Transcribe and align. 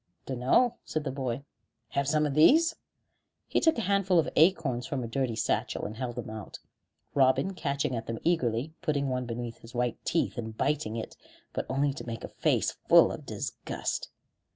"Dunno," 0.25 0.77
said 0.83 1.03
the 1.03 1.11
boy. 1.11 1.43
"Have 1.89 2.07
some 2.07 2.25
of 2.25 2.33
these?" 2.33 2.75
He 3.47 3.59
took 3.59 3.77
a 3.77 3.81
handful 3.81 4.17
of 4.17 4.27
acorns 4.35 4.87
from 4.87 5.03
a 5.03 5.07
dirty 5.07 5.35
satchel, 5.35 5.85
and 5.85 5.95
held 5.97 6.15
them 6.15 6.27
out, 6.31 6.57
Robin 7.13 7.53
catching 7.53 7.95
at 7.95 8.07
them 8.07 8.17
eagerly, 8.23 8.73
putting 8.81 9.09
one 9.09 9.27
between 9.27 9.53
his 9.53 9.75
white 9.75 10.03
teeth, 10.03 10.39
and 10.39 10.57
biting 10.57 10.95
it, 10.95 11.15
but 11.53 11.67
only 11.69 11.93
to 11.93 12.07
make 12.07 12.23
a 12.23 12.27
face 12.29 12.71
full 12.87 13.11
of 13.11 13.27
disgust. 13.27 14.09